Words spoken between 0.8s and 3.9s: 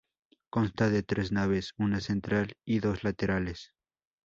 de tres naves, una central y dos laterales.